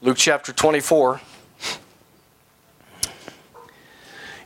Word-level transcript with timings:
Luke 0.00 0.16
chapter 0.16 0.52
24. 0.52 1.20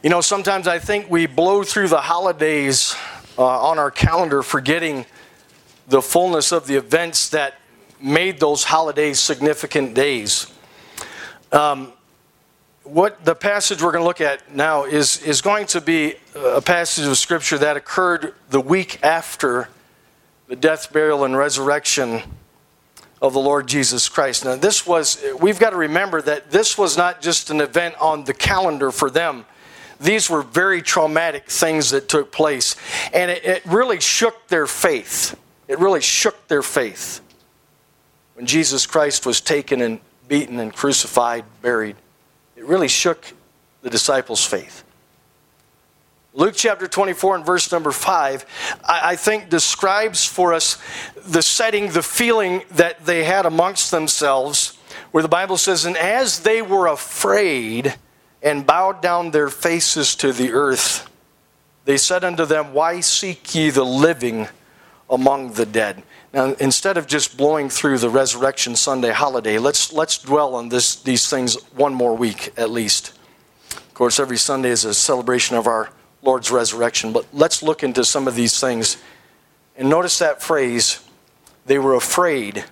You 0.02 0.08
know, 0.08 0.22
sometimes 0.22 0.66
I 0.66 0.78
think 0.78 1.10
we 1.10 1.26
blow 1.26 1.62
through 1.62 1.88
the 1.88 2.00
holidays 2.00 2.96
uh, 3.36 3.44
on 3.44 3.78
our 3.78 3.90
calendar, 3.90 4.42
forgetting 4.42 5.04
the 5.88 6.00
fullness 6.00 6.52
of 6.52 6.66
the 6.66 6.76
events 6.76 7.28
that 7.28 7.60
made 8.00 8.40
those 8.40 8.64
holidays 8.64 9.20
significant 9.20 9.92
days. 9.92 10.50
Um, 11.52 11.92
what 12.84 13.22
the 13.22 13.34
passage 13.34 13.82
we're 13.82 13.92
going 13.92 14.04
to 14.04 14.08
look 14.08 14.22
at 14.22 14.54
now 14.54 14.84
is, 14.84 15.22
is 15.22 15.42
going 15.42 15.66
to 15.66 15.82
be 15.82 16.14
a 16.34 16.62
passage 16.62 17.04
of 17.04 17.18
Scripture 17.18 17.58
that 17.58 17.76
occurred 17.76 18.34
the 18.48 18.60
week 18.60 19.00
after 19.02 19.68
the 20.48 20.56
death, 20.56 20.90
burial, 20.94 21.24
and 21.24 21.36
resurrection 21.36 22.22
of 23.22 23.32
the 23.32 23.40
Lord 23.40 23.68
Jesus 23.68 24.08
Christ. 24.08 24.44
Now, 24.44 24.56
this 24.56 24.84
was, 24.84 25.24
we've 25.40 25.60
got 25.60 25.70
to 25.70 25.76
remember 25.76 26.20
that 26.22 26.50
this 26.50 26.76
was 26.76 26.96
not 26.96 27.22
just 27.22 27.50
an 27.50 27.60
event 27.60 27.94
on 28.00 28.24
the 28.24 28.34
calendar 28.34 28.90
for 28.90 29.08
them. 29.08 29.46
These 30.00 30.28
were 30.28 30.42
very 30.42 30.82
traumatic 30.82 31.48
things 31.48 31.90
that 31.90 32.08
took 32.08 32.32
place. 32.32 32.74
And 33.14 33.30
it, 33.30 33.44
it 33.44 33.62
really 33.64 34.00
shook 34.00 34.48
their 34.48 34.66
faith. 34.66 35.38
It 35.68 35.78
really 35.78 36.00
shook 36.00 36.48
their 36.48 36.62
faith 36.62 37.20
when 38.34 38.44
Jesus 38.44 38.86
Christ 38.86 39.24
was 39.24 39.40
taken 39.40 39.80
and 39.80 40.00
beaten 40.26 40.58
and 40.58 40.74
crucified, 40.74 41.44
buried. 41.62 41.94
It 42.56 42.64
really 42.64 42.88
shook 42.88 43.32
the 43.82 43.90
disciples' 43.90 44.44
faith. 44.44 44.82
Luke 46.34 46.54
chapter 46.56 46.88
24 46.88 47.36
and 47.36 47.46
verse 47.46 47.70
number 47.70 47.92
5, 47.92 48.46
I, 48.88 49.16
think 49.16 49.50
describes 49.50 50.24
for 50.24 50.54
us 50.54 50.78
the 51.14 51.42
setting, 51.42 51.90
the 51.90 52.02
feeling 52.02 52.62
that 52.70 53.04
they 53.04 53.24
had 53.24 53.44
amongst 53.44 53.90
themselves, 53.90 54.78
where 55.10 55.22
the 55.22 55.28
Bible 55.28 55.58
says, 55.58 55.84
And 55.84 55.96
as 55.96 56.40
they 56.40 56.62
were 56.62 56.86
afraid 56.86 57.96
and 58.42 58.66
bowed 58.66 59.02
down 59.02 59.30
their 59.30 59.50
faces 59.50 60.14
to 60.16 60.32
the 60.32 60.52
earth, 60.52 61.06
they 61.84 61.98
said 61.98 62.24
unto 62.24 62.46
them, 62.46 62.72
Why 62.72 63.00
seek 63.00 63.54
ye 63.54 63.68
the 63.68 63.84
living 63.84 64.48
among 65.10 65.52
the 65.52 65.66
dead? 65.66 66.02
Now, 66.32 66.54
instead 66.54 66.96
of 66.96 67.06
just 67.06 67.36
blowing 67.36 67.68
through 67.68 67.98
the 67.98 68.08
Resurrection 68.08 68.74
Sunday 68.74 69.12
holiday, 69.12 69.58
let's, 69.58 69.92
let's 69.92 70.16
dwell 70.16 70.54
on 70.54 70.70
this, 70.70 70.96
these 70.96 71.28
things 71.28 71.62
one 71.72 71.92
more 71.92 72.16
week 72.16 72.54
at 72.56 72.70
least. 72.70 73.12
Of 73.70 73.92
course, 73.92 74.18
every 74.18 74.38
Sunday 74.38 74.70
is 74.70 74.86
a 74.86 74.94
celebration 74.94 75.56
of 75.58 75.66
our 75.66 75.90
Lord's 76.22 76.50
resurrection, 76.50 77.12
but 77.12 77.26
let's 77.32 77.62
look 77.62 77.82
into 77.82 78.04
some 78.04 78.28
of 78.28 78.34
these 78.34 78.58
things. 78.60 78.96
And 79.76 79.90
notice 79.90 80.18
that 80.20 80.42
phrase 80.42 81.02
they 81.66 81.78
were 81.78 81.94
afraid 81.94 82.64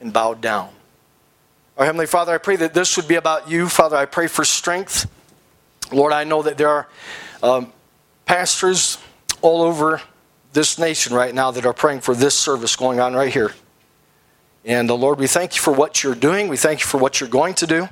and 0.00 0.12
bowed 0.12 0.40
down. 0.40 0.70
Our 1.76 1.84
Heavenly 1.84 2.06
Father, 2.06 2.32
I 2.32 2.38
pray 2.38 2.56
that 2.56 2.74
this 2.74 2.96
would 2.96 3.06
be 3.06 3.14
about 3.14 3.48
you. 3.48 3.68
Father, 3.68 3.96
I 3.96 4.04
pray 4.04 4.26
for 4.26 4.44
strength. 4.44 5.08
Lord, 5.92 6.12
I 6.12 6.24
know 6.24 6.42
that 6.42 6.58
there 6.58 6.68
are 6.68 6.88
um, 7.42 7.72
pastors 8.26 8.98
all 9.42 9.62
over 9.62 10.00
this 10.52 10.78
nation 10.78 11.14
right 11.14 11.34
now 11.34 11.50
that 11.50 11.64
are 11.64 11.72
praying 11.72 12.00
for 12.00 12.14
this 12.14 12.36
service 12.36 12.74
going 12.74 13.00
on 13.00 13.14
right 13.14 13.32
here. 13.32 13.52
And 14.64 14.90
uh, 14.90 14.94
Lord, 14.94 15.18
we 15.18 15.26
thank 15.26 15.54
you 15.54 15.62
for 15.62 15.72
what 15.72 16.02
you're 16.02 16.14
doing. 16.14 16.48
We 16.48 16.56
thank 16.56 16.80
you 16.80 16.86
for 16.86 16.98
what 16.98 17.20
you're 17.20 17.28
going 17.28 17.54
to 17.54 17.66
do. 17.66 17.88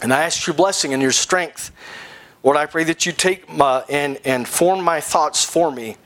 And 0.00 0.12
I 0.12 0.22
ask 0.22 0.46
your 0.46 0.54
blessing 0.54 0.92
and 0.92 1.02
your 1.02 1.12
strength. 1.12 1.70
Lord, 2.42 2.56
I 2.56 2.66
pray 2.66 2.84
that 2.84 3.06
you 3.06 3.12
take 3.12 3.48
my, 3.48 3.84
and, 3.88 4.18
and 4.24 4.48
form 4.48 4.82
my 4.82 5.00
thoughts 5.00 5.44
for 5.44 5.70
me 5.70 5.96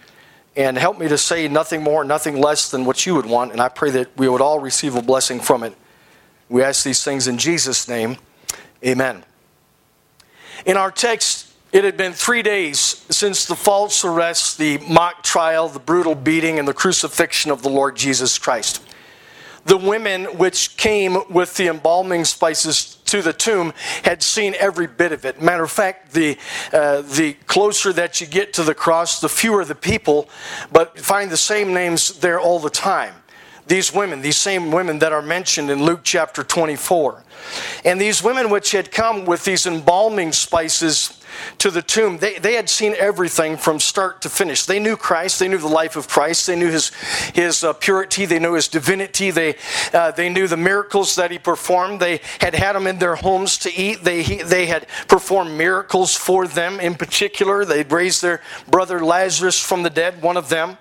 and 0.54 0.76
help 0.76 0.98
me 0.98 1.08
to 1.08 1.18
say 1.18 1.48
nothing 1.48 1.82
more, 1.82 2.04
nothing 2.04 2.40
less 2.40 2.70
than 2.70 2.84
what 2.84 3.06
you 3.06 3.14
would 3.14 3.26
want. 3.26 3.52
And 3.52 3.60
I 3.60 3.68
pray 3.68 3.90
that 3.90 4.16
we 4.16 4.28
would 4.28 4.40
all 4.40 4.60
receive 4.60 4.96
a 4.96 5.02
blessing 5.02 5.40
from 5.40 5.62
it. 5.62 5.74
We 6.48 6.62
ask 6.62 6.84
these 6.84 7.02
things 7.04 7.28
in 7.28 7.38
Jesus' 7.38 7.88
name. 7.88 8.16
Amen. 8.84 9.24
In 10.64 10.76
our 10.76 10.90
text, 10.90 11.52
it 11.72 11.84
had 11.84 11.96
been 11.96 12.12
three 12.12 12.42
days 12.42 12.78
since 13.10 13.44
the 13.44 13.56
false 13.56 14.04
arrest, 14.04 14.56
the 14.56 14.78
mock 14.78 15.22
trial, 15.22 15.68
the 15.68 15.78
brutal 15.78 16.14
beating, 16.14 16.58
and 16.58 16.66
the 16.66 16.74
crucifixion 16.74 17.50
of 17.50 17.62
the 17.62 17.68
Lord 17.68 17.96
Jesus 17.96 18.38
Christ. 18.38 18.82
The 19.66 19.76
women 19.76 20.24
which 20.38 20.76
came 20.76 21.18
with 21.28 21.56
the 21.56 21.68
embalming 21.68 22.24
spices 22.24 22.96
to 23.06 23.20
the 23.20 23.32
tomb 23.32 23.72
had 24.04 24.22
seen 24.22 24.54
every 24.58 24.86
bit 24.86 25.12
of 25.12 25.24
it. 25.24 25.42
Matter 25.42 25.64
of 25.64 25.70
fact, 25.70 26.12
the, 26.12 26.38
uh, 26.72 27.02
the 27.02 27.34
closer 27.46 27.92
that 27.92 28.20
you 28.20 28.26
get 28.26 28.52
to 28.54 28.62
the 28.62 28.74
cross, 28.74 29.20
the 29.20 29.28
fewer 29.28 29.64
the 29.64 29.74
people, 29.74 30.28
but 30.72 30.98
find 30.98 31.30
the 31.30 31.36
same 31.36 31.74
names 31.74 32.18
there 32.20 32.40
all 32.40 32.58
the 32.58 32.70
time. 32.70 33.14
These 33.66 33.92
women, 33.92 34.20
these 34.20 34.36
same 34.36 34.70
women 34.70 35.00
that 35.00 35.12
are 35.12 35.22
mentioned 35.22 35.70
in 35.70 35.82
Luke 35.82 36.00
chapter 36.04 36.44
24. 36.44 37.24
And 37.84 38.00
these 38.00 38.22
women 38.22 38.50
which 38.50 38.70
had 38.70 38.92
come 38.92 39.24
with 39.24 39.44
these 39.44 39.66
embalming 39.66 40.32
spices 40.32 41.15
to 41.58 41.70
the 41.70 41.82
tomb, 41.82 42.18
they, 42.18 42.38
they 42.38 42.54
had 42.54 42.68
seen 42.68 42.94
everything 42.98 43.56
from 43.56 43.80
start 43.80 44.22
to 44.22 44.28
finish. 44.28 44.66
They 44.66 44.78
knew 44.78 44.96
Christ, 44.96 45.38
they 45.38 45.48
knew 45.48 45.58
the 45.58 45.68
life 45.68 45.96
of 45.96 46.08
Christ, 46.08 46.46
they 46.46 46.56
knew 46.56 46.70
his, 46.70 46.92
his 47.34 47.64
uh, 47.64 47.72
purity, 47.72 48.26
they 48.26 48.38
knew 48.38 48.54
his 48.54 48.68
divinity, 48.68 49.30
they, 49.30 49.56
uh, 49.92 50.10
they 50.12 50.28
knew 50.28 50.46
the 50.48 50.56
miracles 50.56 51.14
that 51.16 51.30
he 51.30 51.38
performed. 51.38 52.00
They 52.00 52.20
had 52.40 52.54
had 52.54 52.76
him 52.76 52.86
in 52.86 52.98
their 52.98 53.16
homes 53.16 53.58
to 53.58 53.74
eat, 53.74 54.04
they, 54.04 54.22
he, 54.22 54.42
they 54.42 54.66
had 54.66 54.86
performed 55.08 55.56
miracles 55.56 56.14
for 56.14 56.46
them 56.46 56.80
in 56.80 56.94
particular. 56.94 57.64
They'd 57.64 57.90
raised 57.90 58.22
their 58.22 58.40
brother 58.68 59.04
Lazarus 59.04 59.60
from 59.60 59.82
the 59.82 59.90
dead, 59.90 60.22
one 60.22 60.36
of 60.36 60.48
them. 60.48 60.78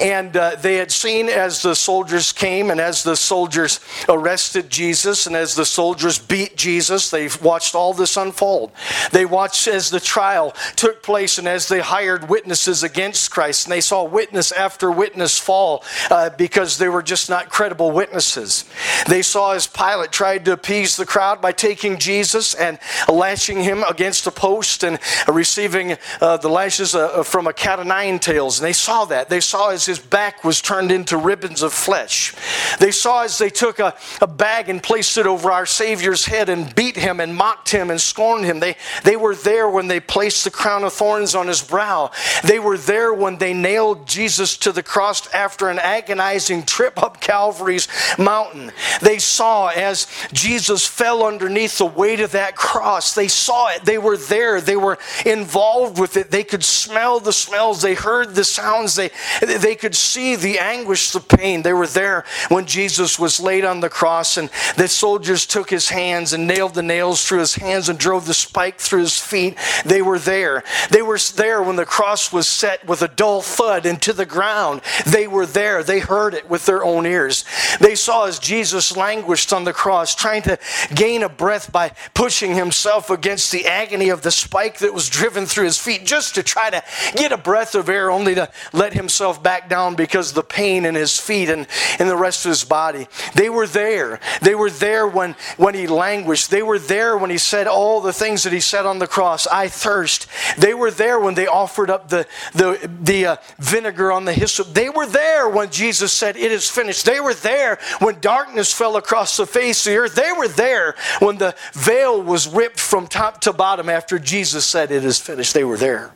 And 0.00 0.36
uh, 0.36 0.56
they 0.56 0.76
had 0.76 0.92
seen 0.92 1.28
as 1.28 1.62
the 1.62 1.74
soldiers 1.74 2.32
came 2.32 2.70
and 2.70 2.80
as 2.80 3.02
the 3.02 3.16
soldiers 3.16 3.80
arrested 4.08 4.70
Jesus 4.70 5.26
and 5.26 5.34
as 5.34 5.54
the 5.54 5.64
soldiers 5.64 6.18
beat 6.18 6.56
Jesus, 6.56 7.10
they 7.10 7.28
watched 7.42 7.74
all 7.74 7.92
this 7.92 8.16
unfold. 8.16 8.70
They 9.10 9.24
watched 9.24 9.66
as 9.66 9.90
the 9.90 9.97
the 9.98 10.04
trial 10.04 10.54
took 10.76 11.02
place 11.02 11.38
and 11.38 11.48
as 11.48 11.66
they 11.66 11.80
hired 11.80 12.28
witnesses 12.28 12.84
against 12.84 13.32
Christ, 13.32 13.66
and 13.66 13.72
they 13.72 13.80
saw 13.80 14.04
witness 14.04 14.52
after 14.52 14.92
witness 14.92 15.38
fall 15.38 15.82
uh, 16.08 16.30
because 16.30 16.78
they 16.78 16.88
were 16.88 17.02
just 17.02 17.28
not 17.28 17.50
credible 17.50 17.90
witnesses. 17.90 18.64
They 19.08 19.22
saw 19.22 19.54
as 19.54 19.66
Pilate 19.66 20.12
tried 20.12 20.44
to 20.44 20.52
appease 20.52 20.96
the 20.96 21.04
crowd 21.04 21.40
by 21.40 21.50
taking 21.50 21.98
Jesus 21.98 22.54
and 22.54 22.78
lashing 23.08 23.60
him 23.60 23.82
against 23.90 24.28
a 24.28 24.30
post 24.30 24.84
and 24.84 25.00
receiving 25.26 25.96
uh, 26.20 26.36
the 26.36 26.48
lashes 26.48 26.94
uh, 26.94 27.24
from 27.24 27.48
a 27.48 27.52
cat 27.52 27.80
o' 27.80 27.82
nine 27.82 28.20
tails. 28.20 28.60
And 28.60 28.66
they 28.66 28.72
saw 28.72 29.04
that. 29.06 29.28
They 29.28 29.40
saw 29.40 29.70
as 29.70 29.84
his 29.84 29.98
back 29.98 30.44
was 30.44 30.60
turned 30.60 30.92
into 30.92 31.16
ribbons 31.16 31.62
of 31.62 31.72
flesh. 31.72 32.34
They 32.78 32.92
saw 32.92 33.24
as 33.24 33.36
they 33.38 33.50
took 33.50 33.80
a, 33.80 33.96
a 34.20 34.28
bag 34.28 34.68
and 34.68 34.80
placed 34.80 35.18
it 35.18 35.26
over 35.26 35.50
our 35.50 35.66
Savior's 35.66 36.26
head 36.26 36.48
and 36.48 36.72
beat 36.76 36.96
him 36.96 37.18
and 37.18 37.34
mocked 37.34 37.70
him 37.70 37.90
and 37.90 38.00
scorned 38.00 38.44
him. 38.44 38.60
They, 38.60 38.76
they 39.02 39.16
were 39.16 39.34
there 39.34 39.68
when 39.68 39.87
they 39.88 40.00
placed 40.00 40.44
the 40.44 40.50
crown 40.50 40.84
of 40.84 40.92
thorns 40.92 41.34
on 41.34 41.48
his 41.48 41.62
brow. 41.62 42.10
They 42.44 42.58
were 42.58 42.78
there 42.78 43.12
when 43.12 43.38
they 43.38 43.52
nailed 43.52 44.06
Jesus 44.06 44.56
to 44.58 44.72
the 44.72 44.82
cross 44.82 45.32
after 45.32 45.68
an 45.68 45.78
agonizing 45.78 46.64
trip 46.64 47.02
up 47.02 47.20
Calvary's 47.20 47.88
mountain. 48.18 48.72
They 49.00 49.18
saw 49.18 49.68
as 49.68 50.06
Jesus 50.32 50.86
fell 50.86 51.24
underneath 51.24 51.78
the 51.78 51.86
weight 51.86 52.20
of 52.20 52.32
that 52.32 52.56
cross. 52.56 53.14
They 53.14 53.28
saw 53.28 53.68
it. 53.68 53.84
They 53.84 53.98
were 53.98 54.16
there. 54.16 54.60
They 54.60 54.76
were 54.76 54.98
involved 55.24 55.98
with 55.98 56.16
it. 56.16 56.30
They 56.30 56.44
could 56.44 56.64
smell 56.64 57.20
the 57.20 57.32
smells. 57.32 57.82
They 57.82 57.94
heard 57.94 58.34
the 58.34 58.44
sounds. 58.44 58.94
They, 58.94 59.10
they 59.40 59.74
could 59.74 59.94
see 59.94 60.36
the 60.36 60.58
anguish, 60.58 61.10
the 61.12 61.20
pain. 61.20 61.62
They 61.62 61.72
were 61.72 61.86
there 61.86 62.24
when 62.48 62.66
Jesus 62.66 63.18
was 63.18 63.40
laid 63.40 63.64
on 63.64 63.80
the 63.80 63.88
cross 63.88 64.36
and 64.36 64.50
the 64.76 64.88
soldiers 64.88 65.46
took 65.46 65.70
his 65.70 65.88
hands 65.88 66.32
and 66.32 66.46
nailed 66.46 66.74
the 66.74 66.82
nails 66.82 67.26
through 67.26 67.40
his 67.40 67.54
hands 67.54 67.88
and 67.88 67.98
drove 67.98 68.26
the 68.26 68.34
spike 68.34 68.78
through 68.78 69.00
his 69.00 69.18
feet. 69.18 69.56
They 69.84 70.02
were 70.02 70.18
there. 70.18 70.62
They 70.90 71.02
were 71.02 71.18
there 71.36 71.62
when 71.62 71.76
the 71.76 71.86
cross 71.86 72.32
was 72.32 72.46
set 72.46 72.86
with 72.86 73.02
a 73.02 73.08
dull 73.08 73.42
thud 73.42 73.86
into 73.86 74.12
the 74.12 74.26
ground. 74.26 74.82
They 75.06 75.26
were 75.26 75.46
there. 75.46 75.82
They 75.82 76.00
heard 76.00 76.34
it 76.34 76.48
with 76.48 76.66
their 76.66 76.84
own 76.84 77.06
ears. 77.06 77.44
They 77.80 77.94
saw 77.94 78.26
as 78.26 78.38
Jesus 78.38 78.96
languished 78.96 79.52
on 79.52 79.64
the 79.64 79.72
cross, 79.72 80.14
trying 80.14 80.42
to 80.42 80.58
gain 80.94 81.22
a 81.22 81.28
breath 81.28 81.70
by 81.72 81.92
pushing 82.14 82.54
himself 82.54 83.10
against 83.10 83.52
the 83.52 83.66
agony 83.66 84.08
of 84.08 84.22
the 84.22 84.30
spike 84.30 84.78
that 84.78 84.94
was 84.94 85.08
driven 85.08 85.46
through 85.46 85.64
his 85.64 85.78
feet, 85.78 86.04
just 86.04 86.34
to 86.34 86.42
try 86.42 86.70
to 86.70 86.82
get 87.16 87.32
a 87.32 87.36
breath 87.36 87.74
of 87.74 87.88
air, 87.88 88.10
only 88.10 88.34
to 88.34 88.50
let 88.72 88.92
himself 88.92 89.42
back 89.42 89.68
down 89.68 89.94
because 89.94 90.30
of 90.30 90.34
the 90.34 90.42
pain 90.42 90.84
in 90.84 90.94
his 90.94 91.18
feet 91.18 91.48
and 91.48 91.66
in 91.98 92.08
the 92.08 92.16
rest 92.16 92.44
of 92.44 92.50
his 92.50 92.64
body. 92.64 93.06
They 93.34 93.48
were 93.48 93.66
there. 93.66 94.20
They 94.42 94.54
were 94.54 94.70
there 94.70 95.06
when, 95.06 95.34
when 95.56 95.74
he 95.74 95.86
languished. 95.86 96.50
They 96.50 96.62
were 96.62 96.78
there 96.78 97.16
when 97.16 97.30
he 97.30 97.38
said 97.38 97.66
all 97.66 98.00
the 98.00 98.12
things 98.12 98.42
that 98.44 98.52
he 98.52 98.60
said 98.60 98.86
on 98.86 98.98
the 98.98 99.06
cross. 99.06 99.46
I 99.58 99.68
thirst. 99.68 100.28
They 100.56 100.72
were 100.72 100.92
there 100.92 101.18
when 101.18 101.34
they 101.34 101.48
offered 101.48 101.90
up 101.90 102.08
the, 102.08 102.26
the, 102.54 102.88
the 103.02 103.26
uh, 103.26 103.36
vinegar 103.58 104.12
on 104.12 104.24
the 104.24 104.32
hyssop. 104.32 104.68
They 104.68 104.88
were 104.88 105.06
there 105.06 105.48
when 105.48 105.70
Jesus 105.70 106.12
said, 106.12 106.36
It 106.36 106.52
is 106.52 106.70
finished. 106.70 107.04
They 107.04 107.18
were 107.18 107.34
there 107.34 107.78
when 107.98 108.20
darkness 108.20 108.72
fell 108.72 108.96
across 108.96 109.36
the 109.36 109.46
face 109.46 109.84
of 109.86 109.92
the 109.92 109.98
earth. 109.98 110.14
They 110.14 110.32
were 110.36 110.46
there 110.46 110.94
when 111.18 111.38
the 111.38 111.56
veil 111.72 112.22
was 112.22 112.46
ripped 112.46 112.78
from 112.78 113.08
top 113.08 113.40
to 113.42 113.52
bottom 113.52 113.88
after 113.88 114.18
Jesus 114.20 114.64
said, 114.64 114.92
It 114.92 115.04
is 115.04 115.18
finished. 115.18 115.54
They 115.54 115.64
were 115.64 115.76
there. 115.76 116.12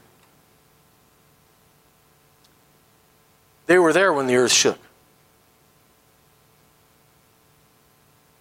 They 3.66 3.78
were 3.78 3.92
there 3.92 4.12
when 4.12 4.28
the 4.28 4.36
earth 4.36 4.52
shook. 4.52 4.78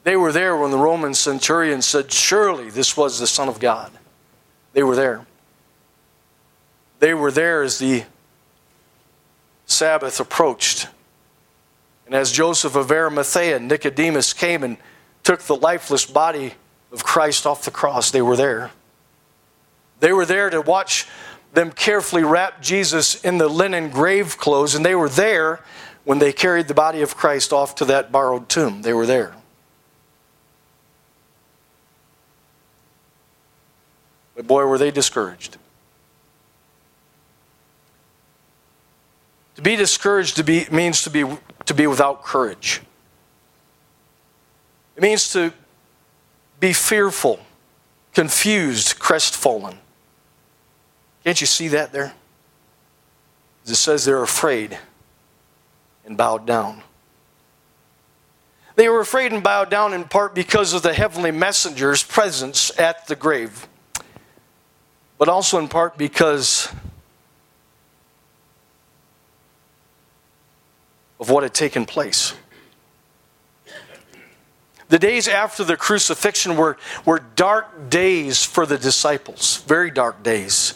They 0.03 0.15
were 0.15 0.31
there 0.31 0.56
when 0.57 0.71
the 0.71 0.77
Roman 0.77 1.13
centurion 1.13 1.81
said, 1.81 2.12
Surely 2.12 2.69
this 2.69 2.95
was 2.95 3.19
the 3.19 3.27
Son 3.27 3.50
of 3.50 3.59
God. 3.59 3.92
They 4.73 4.83
were 4.83 4.95
there. 4.95 5.25
They 7.00 7.13
were 7.13 7.31
there 7.31 7.63
as 7.63 7.79
the 7.79 8.03
Sabbath 9.65 10.19
approached. 10.19 10.88
And 12.06 12.15
as 12.15 12.31
Joseph 12.31 12.75
of 12.75 12.91
Arimathea 12.91 13.56
and 13.56 13.68
Nicodemus 13.68 14.33
came 14.33 14.63
and 14.63 14.77
took 15.23 15.41
the 15.41 15.56
lifeless 15.56 16.06
body 16.06 16.53
of 16.91 17.03
Christ 17.03 17.45
off 17.45 17.63
the 17.63 17.71
cross, 17.71 18.12
they 18.12 18.21
were 18.21 18.35
there. 18.35 18.71
They 20.00 20.13
were 20.13 20.25
there 20.25 20.50
to 20.50 20.62
watch 20.62 21.07
them 21.53 21.71
carefully 21.71 22.24
wrap 22.24 22.62
Jesus 22.62 23.24
in 23.24 23.38
the 23.38 23.47
linen 23.47 23.89
grave 23.89 24.38
clothes, 24.38 24.75
and 24.75 24.85
they 24.85 24.95
were 24.95 25.09
there 25.09 25.62
when 26.03 26.19
they 26.19 26.33
carried 26.33 26.67
the 26.67 26.74
body 26.74 27.01
of 27.01 27.15
Christ 27.15 27.53
off 27.53 27.75
to 27.75 27.85
that 27.85 28.12
borrowed 28.12 28.50
tomb. 28.50 28.81
They 28.81 28.94
were 28.94 29.06
there. 29.06 29.33
But 34.41 34.47
boy, 34.47 34.65
were 34.65 34.79
they 34.79 34.89
discouraged. 34.89 35.57
To 39.57 39.61
be 39.61 39.75
discouraged 39.75 40.38
to 40.38 40.43
be, 40.43 40.65
means 40.71 41.03
to 41.03 41.11
be, 41.11 41.23
to 41.65 41.73
be 41.75 41.85
without 41.85 42.23
courage. 42.23 42.81
It 44.95 45.03
means 45.03 45.31
to 45.33 45.53
be 46.59 46.73
fearful, 46.73 47.39
confused, 48.15 48.97
crestfallen. 48.97 49.77
Can't 51.23 51.39
you 51.39 51.45
see 51.45 51.67
that 51.67 51.91
there? 51.91 52.11
It 53.67 53.75
says 53.75 54.05
they're 54.05 54.23
afraid 54.23 54.75
and 56.03 56.17
bowed 56.17 56.47
down. 56.47 56.81
They 58.75 58.89
were 58.89 59.01
afraid 59.01 59.33
and 59.33 59.43
bowed 59.43 59.69
down 59.69 59.93
in 59.93 60.05
part 60.05 60.33
because 60.33 60.73
of 60.73 60.81
the 60.81 60.95
heavenly 60.95 61.29
messenger's 61.29 62.01
presence 62.01 62.75
at 62.79 63.05
the 63.05 63.15
grave, 63.15 63.67
but 65.21 65.29
also 65.29 65.59
in 65.59 65.68
part 65.68 66.00
because 66.00 66.68
of 71.19 71.29
what 71.29 71.44
had 71.44 71.53
taken 71.53 71.85
place. 71.85 72.33
The 74.89 74.97
days 74.97 75.27
after 75.27 75.63
the 75.63 75.77
crucifixion 75.77 76.57
were, 76.57 76.75
were 77.06 77.19
dark 77.35 77.91
days 77.91 78.44
for 78.44 78.65
the 78.65 78.79
disciples, 78.79 79.57
very 79.68 79.91
dark 79.91 80.23
days. 80.23 80.73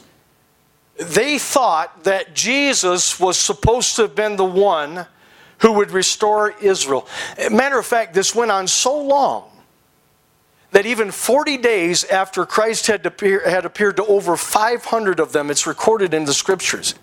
They 0.97 1.39
thought 1.39 2.03
that 2.03 2.35
Jesus 2.35 3.19
was 3.19 3.39
supposed 3.39 3.95
to 3.95 4.03
have 4.03 4.13
been 4.13 4.35
the 4.35 4.45
one 4.45 5.07
who 5.61 5.71
would 5.71 5.89
restore 5.89 6.51
Israel. 6.61 7.07
Matter 7.49 7.79
of 7.79 7.85
fact, 7.87 8.13
this 8.13 8.35
went 8.35 8.51
on 8.51 8.67
so 8.67 8.95
long 8.95 9.54
that 10.71 10.85
even 10.85 11.11
40 11.11 11.57
days 11.57 12.03
after 12.05 12.45
Christ 12.45 12.87
had, 12.87 13.05
appear, 13.05 13.47
had 13.49 13.65
appeared 13.65 13.97
to 13.97 14.05
over 14.05 14.35
500 14.35 15.19
of 15.19 15.31
them, 15.31 15.49
it's 15.49 15.65
recorded 15.65 16.13
in 16.13 16.25
the 16.25 16.33
scriptures 16.33 16.95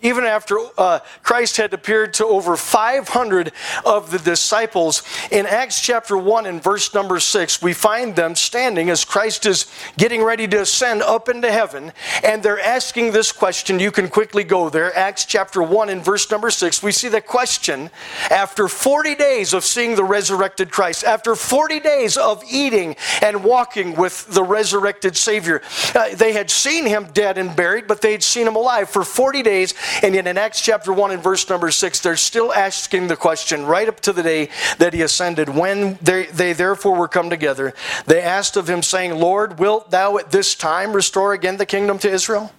even 0.00 0.24
after 0.24 0.58
uh, 0.76 1.00
Christ 1.24 1.56
had 1.56 1.74
appeared 1.74 2.14
to 2.14 2.26
over 2.26 2.56
500 2.56 3.52
of 3.84 4.12
the 4.12 4.18
disciples, 4.18 5.02
in 5.32 5.44
Acts 5.44 5.80
chapter 5.80 6.16
1 6.16 6.46
and 6.46 6.62
verse 6.62 6.94
number 6.94 7.18
6, 7.18 7.60
we 7.60 7.72
find 7.72 8.14
them 8.14 8.36
standing 8.36 8.90
as 8.90 9.04
Christ 9.04 9.44
is 9.44 9.66
getting 9.96 10.22
ready 10.22 10.46
to 10.48 10.60
ascend 10.60 11.02
up 11.02 11.28
into 11.28 11.50
heaven, 11.50 11.92
and 12.22 12.44
they're 12.44 12.60
asking 12.60 13.10
this 13.10 13.32
question. 13.32 13.80
You 13.80 13.90
can 13.90 14.08
quickly 14.08 14.44
go 14.44 14.70
there. 14.70 14.96
Acts 14.96 15.24
chapter 15.24 15.62
1 15.64 15.88
and 15.88 16.04
verse 16.04 16.30
number 16.30 16.50
6, 16.50 16.80
we 16.80 16.92
see 16.92 17.08
the 17.08 17.20
question 17.20 17.90
after 18.30 18.68
40 18.68 19.16
days 19.16 19.52
of 19.52 19.64
seeing 19.64 19.96
the 19.96 20.04
resurrected 20.04 20.70
Christ, 20.70 21.02
after 21.02 21.34
40 21.34 21.80
days 21.80 22.16
of 22.16 22.44
eating 22.48 22.94
and 23.20 23.42
walking 23.42 23.96
with 23.96 24.32
the 24.32 24.44
resurrected 24.44 25.16
Savior, 25.16 25.60
uh, 25.96 26.14
they 26.14 26.32
had 26.32 26.50
seen 26.50 26.86
him 26.86 27.08
dead 27.12 27.36
and 27.36 27.56
buried, 27.56 27.88
but 27.88 28.00
they 28.00 28.12
had 28.12 28.22
seen 28.22 28.46
him 28.46 28.54
alive 28.54 28.88
for 28.88 29.02
40 29.02 29.42
days 29.42 29.74
and 30.02 30.14
yet 30.14 30.26
in 30.26 30.38
Acts 30.38 30.60
chapter 30.60 30.92
1 30.92 31.10
and 31.10 31.22
verse 31.22 31.48
number 31.48 31.70
6, 31.70 32.00
they're 32.00 32.16
still 32.16 32.52
asking 32.52 33.08
the 33.08 33.16
question 33.16 33.64
right 33.64 33.88
up 33.88 34.00
to 34.00 34.12
the 34.12 34.22
day 34.22 34.48
that 34.78 34.94
he 34.94 35.02
ascended. 35.02 35.48
When 35.48 35.98
they, 36.00 36.26
they 36.26 36.52
therefore 36.52 36.96
were 36.96 37.08
come 37.08 37.30
together, 37.30 37.74
they 38.06 38.20
asked 38.20 38.56
of 38.56 38.68
him, 38.68 38.82
saying, 38.82 39.14
Lord, 39.14 39.58
wilt 39.58 39.90
thou 39.90 40.18
at 40.18 40.30
this 40.30 40.54
time 40.54 40.92
restore 40.92 41.32
again 41.32 41.56
the 41.56 41.66
kingdom 41.66 41.98
to 42.00 42.10
Israel? 42.10 42.52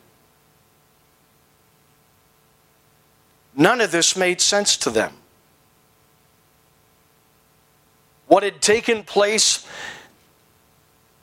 None 3.55 3.81
of 3.81 3.91
this 3.91 4.15
made 4.15 4.39
sense 4.39 4.77
to 4.77 4.89
them. 4.89 5.13
What 8.27 8.43
had 8.43 8.61
taken 8.61 9.03
place 9.03 9.67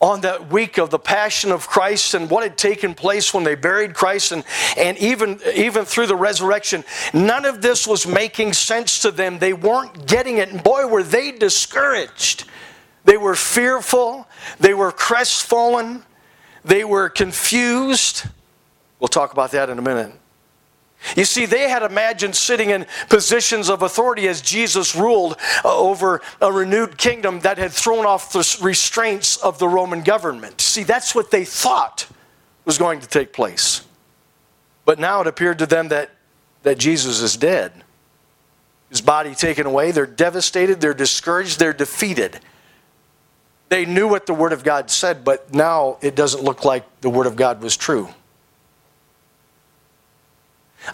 on 0.07 0.21
that 0.21 0.51
week 0.51 0.79
of 0.79 0.91
the 0.91 0.99
passion 0.99 1.51
of 1.51 1.67
Christ 1.67 2.15
and 2.15 2.31
what 2.31 2.45
had 2.45 2.57
taken 2.57 2.95
place 2.95 3.35
when 3.35 3.43
they 3.43 3.57
buried 3.57 3.93
Christ 3.93 4.31
and, 4.31 4.45
and 4.79 4.97
even, 4.99 5.41
even 5.53 5.85
through 5.85 6.07
the 6.07 6.15
resurrection, 6.15 6.85
none 7.13 7.45
of 7.45 7.61
this 7.61 7.89
was 7.89 8.07
making 8.07 8.53
sense 8.53 9.01
to 9.01 9.11
them. 9.11 9.41
They 9.41 9.53
weren't 9.53 10.07
getting 10.07 10.39
it. 10.39 10.49
And 10.51 10.63
boy, 10.63 10.87
were 10.87 11.03
they 11.03 11.33
discouraged. 11.33 12.45
They 13.05 13.17
were 13.17 13.35
fearful. 13.35 14.29
They 14.61 14.75
were 14.75 14.93
crestfallen. 14.93 16.05
They 16.65 16.85
were 16.85 17.09
confused. 17.09 18.27
We'll 19.01 19.09
talk 19.09 19.33
about 19.33 19.51
that 19.51 19.71
in 19.71 19.79
a 19.79 19.83
minute. 19.83 20.13
You 21.15 21.25
see, 21.25 21.47
they 21.47 21.69
had 21.69 21.83
imagined 21.83 22.35
sitting 22.35 22.71
in 22.71 22.87
positions 23.09 23.71
of 23.71 23.83
authority 23.83 24.29
as 24.29 24.41
Jesus 24.41 24.97
ruled 24.97 25.37
uh, 25.65 25.77
over 25.77 26.21
a 26.41 26.51
renewed 26.51 26.99
kingdom 26.99 27.41
that 27.41 27.59
had 27.59 27.73
thrown 27.73 28.07
off 28.07 28.33
the 28.33 28.59
restraints 28.63 29.37
of 29.37 29.59
the 29.59 29.69
Roman 29.69 30.03
government. 30.03 30.61
See, 30.61 30.83
that's 30.83 31.15
what 31.15 31.31
they 31.31 31.45
thought 31.45 32.09
was 32.65 32.79
going 32.79 33.01
to 33.01 33.07
take 33.07 33.33
place. 33.33 33.87
But 34.85 34.99
now 34.99 35.21
it 35.21 35.27
appeared 35.27 35.59
to 35.61 35.67
them 35.67 35.89
that, 35.89 36.11
that 36.63 36.79
Jesus 36.79 37.21
is 37.21 37.37
dead. 37.37 37.73
His 38.91 39.01
body 39.01 39.35
taken 39.35 39.67
away. 39.67 39.91
They're 39.91 40.07
devastated, 40.07 40.81
they're 40.81 40.95
discouraged, 40.95 41.59
they're 41.59 41.73
defeated. 41.73 42.41
They 43.69 43.85
knew 43.85 44.07
what 44.07 44.27
the 44.27 44.35
Word 44.35 44.53
of 44.53 44.63
God 44.63 44.91
said, 44.91 45.25
but 45.25 45.53
now 45.53 45.99
it 46.01 46.15
doesn't 46.15 46.43
look 46.43 46.65
like 46.65 47.01
the 47.01 47.11
Word 47.11 47.27
of 47.27 47.35
God 47.35 47.61
was 47.61 47.77
true. 47.77 48.09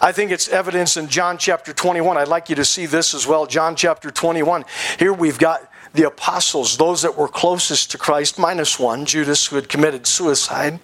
I 0.01 0.11
think 0.11 0.31
it's 0.31 0.49
evidence 0.49 0.97
in 0.97 1.07
John 1.07 1.37
chapter 1.37 1.73
21. 1.73 2.17
I'd 2.17 2.27
like 2.27 2.49
you 2.49 2.55
to 2.55 2.65
see 2.65 2.85
this 2.85 3.13
as 3.13 3.27
well. 3.27 3.45
John 3.45 3.75
chapter 3.75 4.11
21. 4.11 4.65
Here 4.97 5.13
we've 5.13 5.37
got 5.37 5.69
the 5.93 6.07
apostles, 6.07 6.77
those 6.77 7.03
that 7.03 7.15
were 7.15 7.27
closest 7.27 7.91
to 7.91 7.97
Christ, 7.97 8.39
minus 8.39 8.79
one, 8.79 9.05
Judas, 9.05 9.47
who 9.47 9.55
had 9.55 9.69
committed 9.69 10.07
suicide 10.07 10.79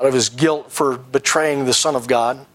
out 0.00 0.06
of 0.06 0.14
his 0.14 0.30
guilt 0.30 0.72
for 0.72 0.96
betraying 0.96 1.66
the 1.66 1.74
Son 1.74 1.94
of 1.94 2.06
God. 2.06 2.46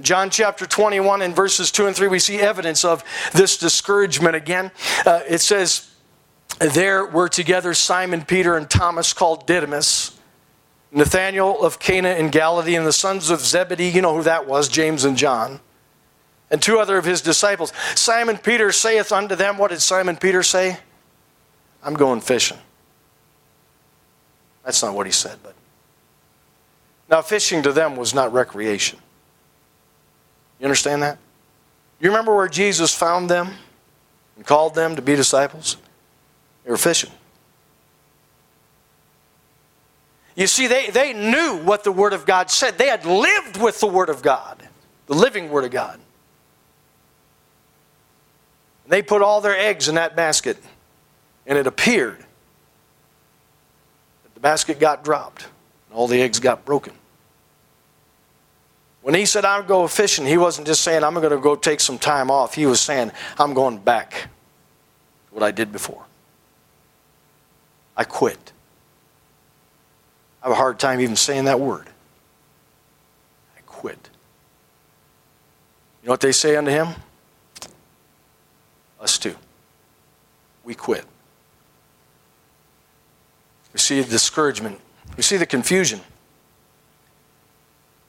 John 0.00 0.30
chapter 0.30 0.64
21 0.64 1.20
and 1.20 1.36
verses 1.36 1.70
2 1.70 1.86
and 1.86 1.94
3, 1.94 2.08
we 2.08 2.18
see 2.18 2.40
evidence 2.40 2.84
of 2.84 3.04
this 3.34 3.58
discouragement 3.58 4.34
again. 4.34 4.70
Uh, 5.04 5.20
it 5.28 5.38
says, 5.38 5.90
There 6.58 7.04
were 7.04 7.28
together 7.28 7.74
Simon 7.74 8.24
Peter 8.24 8.56
and 8.56 8.70
Thomas 8.70 9.12
called 9.12 9.46
Didymus. 9.46 10.18
Nathanael 10.92 11.62
of 11.62 11.78
Cana 11.78 12.10
in 12.10 12.28
Galilee, 12.28 12.76
and 12.76 12.86
the 12.86 12.92
sons 12.92 13.30
of 13.30 13.40
Zebedee, 13.40 13.88
you 13.88 14.02
know 14.02 14.14
who 14.14 14.22
that 14.22 14.46
was, 14.46 14.68
James 14.68 15.04
and 15.04 15.16
John, 15.16 15.58
and 16.50 16.60
two 16.60 16.78
other 16.78 16.98
of 16.98 17.06
his 17.06 17.22
disciples. 17.22 17.72
Simon 17.94 18.36
Peter 18.36 18.70
saith 18.72 19.10
unto 19.10 19.34
them, 19.34 19.56
What 19.56 19.70
did 19.70 19.80
Simon 19.80 20.16
Peter 20.16 20.42
say? 20.42 20.78
I'm 21.82 21.94
going 21.94 22.20
fishing. 22.20 22.58
That's 24.64 24.82
not 24.82 24.94
what 24.94 25.06
he 25.06 25.12
said, 25.12 25.38
but. 25.42 25.54
Now, 27.08 27.22
fishing 27.22 27.62
to 27.62 27.72
them 27.72 27.96
was 27.96 28.14
not 28.14 28.32
recreation. 28.32 28.98
You 30.60 30.66
understand 30.66 31.02
that? 31.02 31.18
You 32.00 32.10
remember 32.10 32.34
where 32.34 32.48
Jesus 32.48 32.94
found 32.94 33.28
them 33.28 33.50
and 34.36 34.46
called 34.46 34.74
them 34.74 34.96
to 34.96 35.02
be 35.02 35.16
disciples? 35.16 35.76
They 36.64 36.70
were 36.70 36.76
fishing. 36.76 37.10
You 40.34 40.46
see, 40.46 40.66
they, 40.66 40.90
they 40.90 41.12
knew 41.12 41.60
what 41.62 41.84
the 41.84 41.92
Word 41.92 42.12
of 42.12 42.24
God 42.24 42.50
said. 42.50 42.78
They 42.78 42.88
had 42.88 43.04
lived 43.04 43.60
with 43.60 43.80
the 43.80 43.86
Word 43.86 44.08
of 44.08 44.22
God, 44.22 44.62
the 45.06 45.14
living 45.14 45.50
Word 45.50 45.64
of 45.64 45.70
God. 45.70 46.00
And 48.84 48.92
they 48.92 49.02
put 49.02 49.22
all 49.22 49.40
their 49.40 49.56
eggs 49.56 49.88
in 49.88 49.96
that 49.96 50.16
basket, 50.16 50.56
and 51.46 51.58
it 51.58 51.66
appeared 51.66 52.18
that 52.18 54.34
the 54.34 54.40
basket 54.40 54.80
got 54.80 55.04
dropped, 55.04 55.46
and 55.88 55.98
all 55.98 56.06
the 56.06 56.22
eggs 56.22 56.40
got 56.40 56.64
broken. 56.64 56.94
When 59.02 59.14
he 59.14 59.26
said, 59.26 59.44
I'm 59.44 59.66
going 59.66 59.88
fishing, 59.88 60.24
he 60.24 60.38
wasn't 60.38 60.66
just 60.66 60.82
saying, 60.82 61.02
I'm 61.02 61.14
going 61.14 61.30
to 61.30 61.38
go 61.38 61.56
take 61.56 61.80
some 61.80 61.98
time 61.98 62.30
off. 62.30 62.54
He 62.54 62.66
was 62.66 62.80
saying, 62.80 63.10
I'm 63.38 63.52
going 63.52 63.78
back 63.78 64.12
to 64.12 65.34
what 65.34 65.42
I 65.42 65.50
did 65.50 65.72
before. 65.72 66.04
I 67.96 68.04
quit. 68.04 68.52
I 70.42 70.48
have 70.48 70.52
a 70.52 70.56
hard 70.56 70.78
time 70.78 71.00
even 71.00 71.16
saying 71.16 71.44
that 71.44 71.60
word. 71.60 71.86
I 73.56 73.60
quit. 73.66 74.10
You 76.02 76.08
know 76.08 76.12
what 76.12 76.20
they 76.20 76.32
say 76.32 76.56
unto 76.56 76.70
him? 76.70 76.88
Us 79.00 79.18
too. 79.18 79.36
we 80.64 80.74
quit. 80.74 81.04
We 83.72 83.78
see 83.78 84.00
the 84.00 84.08
discouragement. 84.08 84.80
We 85.16 85.22
see 85.22 85.36
the 85.36 85.46
confusion. 85.46 86.00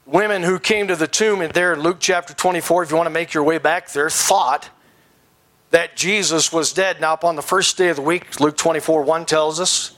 Women 0.06 0.44
who 0.44 0.60
came 0.60 0.88
to 0.88 0.96
the 0.96 1.08
tomb 1.08 1.42
and 1.42 1.54
there 1.54 1.74
in 1.74 1.82
Luke 1.82 1.98
chapter 2.00 2.34
24, 2.34 2.84
if 2.84 2.92
you 2.92 2.98
want 2.98 3.08
to 3.08 3.14
make 3.14 3.34
your 3.34 3.44
way 3.44 3.58
back 3.58 3.92
there, 3.92 4.10
thought 4.10 4.70
that 5.70 5.96
Jesus 5.96 6.52
was 6.52 6.74
dead. 6.74 7.00
Now, 7.00 7.14
upon 7.14 7.36
the 7.36 7.42
first 7.42 7.78
day 7.78 7.90
of 7.90 7.96
the 7.96 8.02
week, 8.02 8.40
Luke 8.40 8.58
24 8.58 9.04
1 9.04 9.26
tells 9.26 9.60
us, 9.60 9.96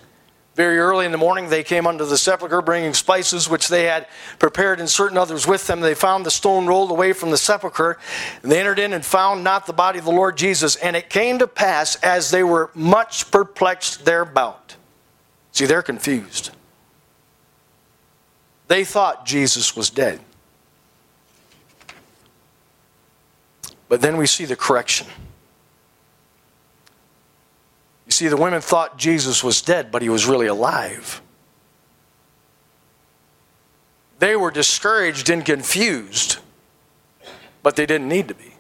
very 0.56 0.80
early 0.80 1.06
in 1.06 1.12
the 1.12 1.18
morning, 1.18 1.50
they 1.50 1.64
came 1.64 1.86
unto 1.86 2.06
the 2.06 2.18
sepulchre, 2.18 2.62
bringing 2.62 2.94
spices 2.94 3.50
which 3.50 3.68
they 3.68 3.84
had 3.84 4.08
prepared, 4.40 4.80
and 4.80 4.90
certain 4.90 5.18
others 5.18 5.46
with 5.46 5.68
them. 5.68 5.82
They 5.82 5.94
found 5.94 6.26
the 6.26 6.32
stone 6.32 6.66
rolled 6.66 6.92
away 6.92 7.12
from 7.12 7.30
the 7.30 7.38
sepulchre, 7.38 7.98
and 8.42 8.50
they 8.50 8.62
entered 8.62 8.80
in 8.80 8.94
and 8.94 9.04
found 9.04 9.44
not 9.44 9.66
the 9.66 9.74
body 9.74 10.00
of 10.00 10.06
the 10.06 10.12
Lord 10.12 10.38
Jesus. 10.38 10.78
And 10.78 10.96
it 10.96 11.10
came 11.10 11.40
to 11.40 11.48
pass, 11.48 11.98
as 11.98 12.32
they 12.32 12.42
were 12.42 12.72
much 12.74 13.30
perplexed 13.32 14.06
thereabout. 14.06 14.78
See, 15.52 15.66
they're 15.66 15.82
confused. 15.82 16.52
They 18.68 18.86
thought 18.86 19.26
Jesus 19.26 19.76
was 19.76 19.90
dead. 19.90 20.22
But 23.90 24.00
then 24.00 24.16
we 24.16 24.26
see 24.26 24.46
the 24.46 24.56
correction. 24.56 25.08
You 28.06 28.12
see, 28.12 28.28
the 28.28 28.38
women 28.38 28.62
thought 28.62 28.98
Jesus 28.98 29.44
was 29.44 29.62
dead, 29.62 29.92
but 29.92 30.02
he 30.02 30.10
was 30.10 30.26
really 30.26 30.48
alive. 30.48 31.22
They 34.20 34.36
were 34.36 34.52
discouraged 34.52 35.30
and 35.30 35.44
confused, 35.44 36.38
but 37.64 37.76
they 37.76 37.86
didn't 37.86 38.08
need 38.08 38.28
to 38.30 38.36
be. 38.36 38.55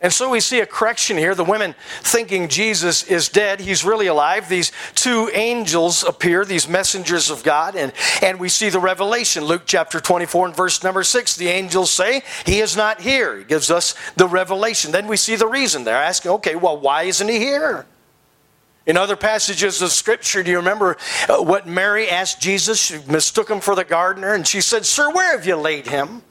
And 0.00 0.12
so 0.12 0.30
we 0.30 0.38
see 0.38 0.60
a 0.60 0.66
correction 0.66 1.16
here. 1.16 1.34
The 1.34 1.42
women 1.42 1.74
thinking 2.02 2.48
Jesus 2.48 3.02
is 3.04 3.28
dead, 3.28 3.58
he's 3.58 3.84
really 3.84 4.06
alive. 4.06 4.48
These 4.48 4.70
two 4.94 5.28
angels 5.34 6.04
appear, 6.04 6.44
these 6.44 6.68
messengers 6.68 7.30
of 7.30 7.42
God, 7.42 7.74
and, 7.74 7.92
and 8.22 8.38
we 8.38 8.48
see 8.48 8.68
the 8.68 8.78
revelation. 8.78 9.44
Luke 9.44 9.62
chapter 9.66 9.98
24 9.98 10.46
and 10.46 10.56
verse 10.56 10.84
number 10.84 11.02
6, 11.02 11.36
the 11.36 11.48
angels 11.48 11.90
say, 11.90 12.22
He 12.46 12.60
is 12.60 12.76
not 12.76 13.00
here. 13.00 13.38
He 13.38 13.44
gives 13.44 13.72
us 13.72 13.96
the 14.14 14.28
revelation. 14.28 14.92
Then 14.92 15.08
we 15.08 15.16
see 15.16 15.34
the 15.34 15.48
reason. 15.48 15.82
They're 15.82 15.96
asking, 15.96 16.30
okay, 16.32 16.54
well, 16.54 16.78
why 16.78 17.04
isn't 17.04 17.28
he 17.28 17.38
here? 17.38 17.84
In 18.86 18.96
other 18.96 19.16
passages 19.16 19.82
of 19.82 19.90
Scripture, 19.90 20.44
do 20.44 20.50
you 20.50 20.58
remember 20.58 20.96
uh, 21.28 21.42
what 21.42 21.66
Mary 21.66 22.08
asked 22.08 22.40
Jesus? 22.40 22.80
She 22.80 22.98
mistook 23.06 23.50
him 23.50 23.60
for 23.60 23.74
the 23.74 23.84
gardener, 23.84 24.32
and 24.32 24.46
she 24.46 24.60
said, 24.60 24.86
Sir, 24.86 25.12
where 25.12 25.36
have 25.36 25.44
you 25.44 25.56
laid 25.56 25.88
him? 25.88 26.22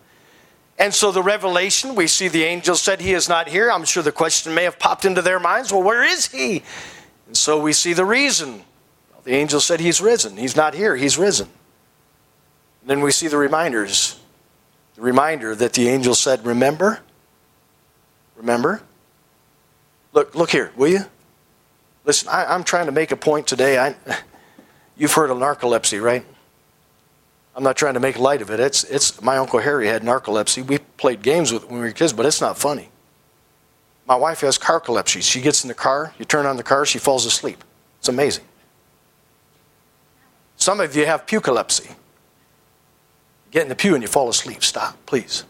And 0.79 0.93
so 0.93 1.11
the 1.11 1.23
revelation, 1.23 1.95
we 1.95 2.07
see 2.07 2.27
the 2.27 2.43
angel 2.43 2.75
said 2.75 3.01
he 3.01 3.13
is 3.13 3.27
not 3.27 3.49
here. 3.49 3.71
I'm 3.71 3.83
sure 3.83 4.03
the 4.03 4.11
question 4.11 4.53
may 4.53 4.63
have 4.63 4.77
popped 4.77 5.05
into 5.05 5.21
their 5.21 5.39
minds 5.39 5.71
well, 5.71 5.81
where 5.81 6.03
is 6.03 6.27
he? 6.27 6.63
And 7.25 7.35
so 7.35 7.59
we 7.59 7.73
see 7.73 7.93
the 7.93 8.05
reason. 8.05 8.63
Well, 9.11 9.21
the 9.23 9.33
angel 9.33 9.59
said 9.59 9.79
he's 9.79 9.99
risen. 9.99 10.37
He's 10.37 10.55
not 10.55 10.75
here, 10.75 10.95
he's 10.95 11.17
risen. 11.17 11.49
And 12.81 12.89
then 12.89 13.01
we 13.01 13.11
see 13.11 13.27
the 13.27 13.37
reminders. 13.37 14.19
The 14.95 15.01
reminder 15.01 15.55
that 15.55 15.73
the 15.73 15.89
angel 15.89 16.15
said, 16.15 16.45
Remember? 16.45 17.01
Remember? 18.35 18.81
Look, 20.13 20.35
look 20.35 20.51
here, 20.51 20.71
will 20.75 20.89
you? 20.89 21.01
Listen, 22.05 22.29
I, 22.29 22.55
am 22.55 22.63
trying 22.63 22.85
to 22.85 22.91
make 22.91 23.11
a 23.11 23.15
point 23.15 23.47
today. 23.47 23.77
I, 23.77 23.95
you've 24.97 25.13
heard 25.13 25.29
of 25.29 25.37
narcolepsy, 25.37 26.01
right? 26.01 26.23
I'm 27.57 27.63
not 27.63 27.75
trying 27.75 27.95
to 27.95 27.99
make 27.99 28.19
light 28.19 28.43
of 28.43 28.51
it. 28.51 28.59
It's, 28.59 28.83
it's, 28.83 29.19
my 29.19 29.37
Uncle 29.37 29.57
Harry 29.57 29.87
had 29.87 30.03
narcolepsy. 30.03 30.63
We 30.63 30.77
played 30.77 31.23
games 31.23 31.51
with 31.51 31.63
it 31.63 31.69
when 31.71 31.79
we 31.79 31.87
were 31.87 31.91
kids, 31.91 32.13
but 32.13 32.23
it's 32.27 32.39
not 32.39 32.55
funny. 32.55 32.89
My 34.07 34.15
wife 34.15 34.41
has 34.41 34.59
carcolepsy. 34.59 35.23
She 35.23 35.41
gets 35.41 35.63
in 35.63 35.67
the 35.67 35.73
car, 35.73 36.13
you 36.19 36.25
turn 36.25 36.45
on 36.45 36.55
the 36.57 36.63
car, 36.63 36.85
she 36.85 36.99
falls 36.99 37.25
asleep. 37.25 37.63
It's 37.97 38.09
amazing. 38.09 38.43
Some 40.55 40.79
of 40.79 40.95
you 40.95 41.07
have 41.07 41.25
pucolepsy. 41.25 41.95
Get 43.49 43.63
in 43.63 43.69
the 43.69 43.75
pew 43.75 43.95
and 43.95 44.03
you 44.03 44.07
fall 44.07 44.29
asleep. 44.29 44.63
Stop, 44.63 44.95
please. 45.07 45.43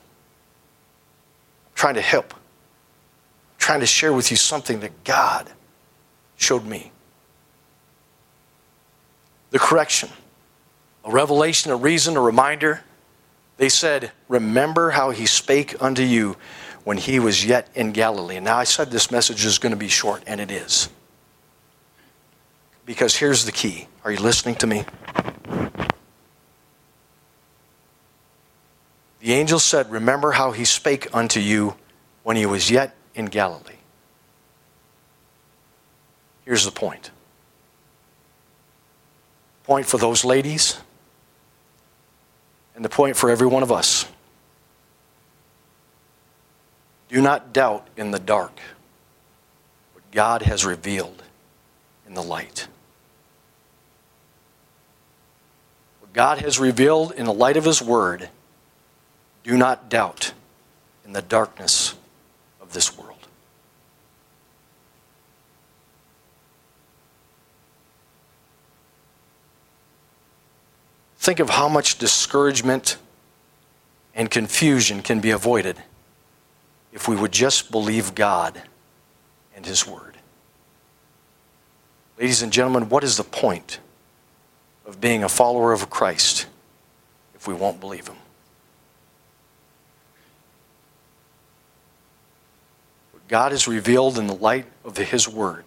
I'm 1.65 1.75
trying 1.75 1.95
to 1.95 2.01
help. 2.01 2.33
I'm 2.33 3.59
trying 3.59 3.79
to 3.81 3.85
share 3.85 4.13
with 4.13 4.31
you 4.31 4.37
something 4.37 4.79
that 4.79 5.03
God 5.03 5.49
showed 6.37 6.63
me. 6.63 6.93
The 9.49 9.59
correction 9.59 10.09
a 11.07 11.09
revelation, 11.09 11.71
a 11.71 11.75
reason, 11.75 12.17
a 12.17 12.21
reminder. 12.21 12.81
They 13.55 13.69
said, 13.69 14.11
Remember 14.27 14.91
how 14.91 15.11
he 15.11 15.25
spake 15.25 15.81
unto 15.81 16.03
you 16.03 16.35
when 16.83 16.97
he 16.97 17.17
was 17.17 17.45
yet 17.45 17.69
in 17.73 17.93
Galilee. 17.93 18.35
And 18.35 18.45
now 18.45 18.57
I 18.57 18.65
said 18.65 18.91
this 18.91 19.09
message 19.09 19.45
is 19.45 19.57
going 19.57 19.71
to 19.71 19.77
be 19.77 19.87
short, 19.87 20.21
and 20.27 20.41
it 20.41 20.51
is. 20.51 20.89
Because 22.85 23.15
here's 23.15 23.45
the 23.45 23.53
key. 23.53 23.87
Are 24.03 24.11
you 24.11 24.19
listening 24.19 24.55
to 24.55 24.67
me? 24.67 24.83
The 29.21 29.33
angel 29.33 29.59
said, 29.59 29.89
Remember 29.89 30.33
how 30.33 30.51
he 30.51 30.65
spake 30.65 31.07
unto 31.15 31.39
you 31.39 31.75
when 32.23 32.35
he 32.35 32.45
was 32.45 32.69
yet 32.69 32.95
in 33.15 33.27
Galilee. 33.27 33.75
Here's 36.43 36.65
the 36.65 36.71
point. 36.71 37.11
Point 39.63 39.85
for 39.85 39.97
those 39.97 40.25
ladies 40.25 40.81
and 42.77 42.85
the 42.85 42.89
point 42.89 43.17
for 43.17 43.31
every 43.31 43.47
one 43.47 43.63
of 43.63 43.71
us. 43.71 44.05
Do 47.09 47.19
not 47.19 47.51
doubt 47.51 47.87
in 47.97 48.11
the 48.11 48.19
dark 48.19 48.59
what 49.93 50.09
God 50.11 50.43
has 50.43 50.63
revealed 50.63 51.23
in 52.05 52.13
the 52.13 52.21
light. 52.21 52.67
What 56.01 56.13
God 56.13 56.37
has 56.37 56.59
revealed 56.59 57.13
in 57.13 57.25
the 57.25 57.33
light 57.33 57.57
of 57.57 57.65
His 57.65 57.81
Word, 57.81 58.29
do 59.43 59.57
not 59.57 59.89
doubt 59.89 60.33
in 61.03 61.13
the 61.13 61.23
darkness 61.23 61.95
of 62.61 62.73
this 62.73 62.95
world. 62.95 63.16
Think 71.27 71.41
of 71.41 71.49
how 71.49 71.67
much 71.67 71.97
discouragement 71.97 72.95
and 74.15 74.31
confusion 74.31 75.01
can 75.01 75.19
be 75.19 75.31
avoided 75.31 75.75
if 76.93 77.09
we 77.09 77.17
would 77.17 77.33
just 77.33 77.69
believe 77.69 78.15
God 78.15 78.61
and 79.53 79.65
His 79.65 79.85
Word. 79.85 80.15
Ladies 82.17 82.41
and 82.43 82.53
gentlemen, 82.53 82.87
what 82.87 83.03
is 83.03 83.17
the 83.17 83.25
point 83.25 83.79
of 84.85 85.01
being 85.01 85.21
a 85.21 85.27
follower 85.27 85.73
of 85.73 85.89
Christ 85.89 86.45
if 87.35 87.45
we 87.45 87.53
won't 87.53 87.81
believe 87.81 88.07
Him? 88.07 88.15
What 93.11 93.27
God 93.27 93.51
is 93.51 93.67
revealed 93.67 94.17
in 94.17 94.27
the 94.27 94.33
light 94.33 94.67
of 94.85 94.95
His 94.95 95.27
Word, 95.27 95.65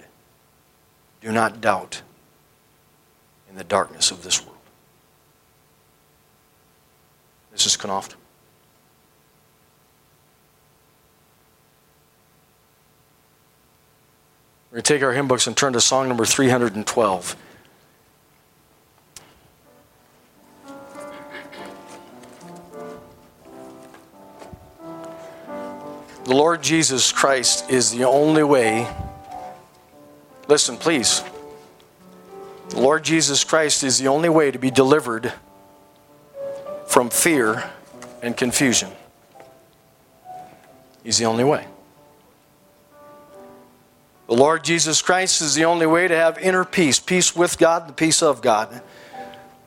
do 1.21 1.31
not 1.31 1.61
doubt 1.61 2.01
in 3.51 3.57
the 3.57 3.65
darkness 3.65 4.11
of 4.11 4.23
this 4.23 4.43
world. 4.43 4.57
Knoft. 7.67 8.17
We're 14.71 14.77
going 14.77 14.83
to 14.83 14.95
take 14.95 15.03
our 15.03 15.13
hymn 15.13 15.29
books 15.29 15.47
and 15.47 15.57
turn 15.57 15.73
to 15.75 15.81
song 15.81 16.09
number 16.09 16.25
312. 16.25 17.37
The 26.25 26.35
Lord 26.35 26.63
Jesus 26.63 27.13
Christ 27.13 27.69
is 27.69 27.91
the 27.91 28.05
only 28.05 28.45
way. 28.45 28.89
Listen, 30.49 30.77
please. 30.77 31.23
The 32.71 32.81
Lord 32.81 33.03
Jesus 33.03 33.43
Christ 33.43 33.83
is 33.83 33.99
the 33.99 34.07
only 34.07 34.29
way 34.29 34.51
to 34.51 34.59
be 34.59 34.71
delivered 34.71 35.33
from 36.91 37.09
fear 37.09 37.71
and 38.21 38.37
confusion. 38.37 38.91
He's 41.05 41.19
the 41.19 41.25
only 41.25 41.45
way. 41.45 41.67
The 44.27 44.35
Lord 44.35 44.65
Jesus 44.65 45.01
Christ 45.01 45.41
is 45.41 45.55
the 45.55 45.65
only 45.65 45.87
way 45.87 46.09
to 46.09 46.17
have 46.17 46.37
inner 46.39 46.65
peace, 46.65 46.99
peace 46.99 47.35
with 47.35 47.59
God, 47.59 47.89
the 47.89 47.93
peace 47.93 48.23
of 48.23 48.43
God. 48.43 48.83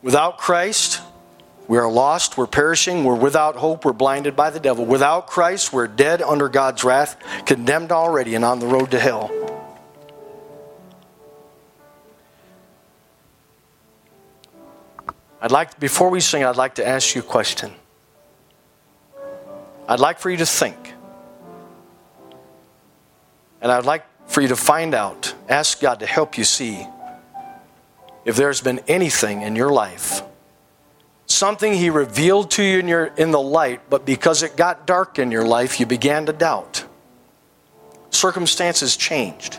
Without 0.02 0.36
Christ, 0.36 1.00
we 1.66 1.78
are 1.78 1.90
lost, 1.90 2.36
we're 2.36 2.46
perishing, 2.46 3.04
we're 3.04 3.14
without 3.14 3.56
hope, 3.56 3.86
we're 3.86 3.94
blinded 3.94 4.36
by 4.36 4.50
the 4.50 4.60
devil. 4.60 4.84
Without 4.84 5.26
Christ, 5.26 5.72
we're 5.72 5.88
dead 5.88 6.20
under 6.20 6.50
God's 6.50 6.84
wrath, 6.84 7.16
condemned 7.46 7.90
already, 7.90 8.34
and 8.34 8.44
on 8.44 8.58
the 8.58 8.66
road 8.66 8.90
to 8.90 9.00
hell. 9.00 9.30
I'd 15.44 15.52
like, 15.52 15.78
before 15.78 16.08
we 16.08 16.20
sing, 16.20 16.42
I'd 16.42 16.56
like 16.56 16.76
to 16.76 16.88
ask 16.88 17.14
you 17.14 17.20
a 17.20 17.24
question. 17.24 17.70
I'd 19.86 20.00
like 20.00 20.18
for 20.18 20.30
you 20.30 20.38
to 20.38 20.46
think. 20.46 20.94
And 23.60 23.70
I'd 23.70 23.84
like 23.84 24.06
for 24.26 24.40
you 24.40 24.48
to 24.48 24.56
find 24.56 24.94
out, 24.94 25.34
ask 25.46 25.82
God 25.82 26.00
to 26.00 26.06
help 26.06 26.38
you 26.38 26.44
see 26.44 26.86
if 28.24 28.36
there's 28.36 28.62
been 28.62 28.80
anything 28.88 29.42
in 29.42 29.54
your 29.54 29.70
life, 29.70 30.22
something 31.26 31.74
He 31.74 31.90
revealed 31.90 32.50
to 32.52 32.62
you 32.62 32.78
in, 32.78 32.88
your, 32.88 33.04
in 33.18 33.30
the 33.30 33.38
light, 33.38 33.90
but 33.90 34.06
because 34.06 34.42
it 34.42 34.56
got 34.56 34.86
dark 34.86 35.18
in 35.18 35.30
your 35.30 35.46
life, 35.46 35.78
you 35.78 35.84
began 35.84 36.24
to 36.24 36.32
doubt. 36.32 36.86
Circumstances 38.08 38.96
changed. 38.96 39.58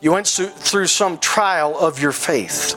You 0.00 0.12
went 0.12 0.26
through 0.26 0.86
some 0.86 1.18
trial 1.18 1.76
of 1.76 2.00
your 2.00 2.12
faith. 2.12 2.76